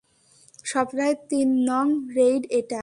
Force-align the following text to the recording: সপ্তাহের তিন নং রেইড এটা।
সপ্তাহের 0.65 1.17
তিন 1.29 1.49
নং 1.69 1.85
রেইড 2.17 2.43
এটা। 2.59 2.79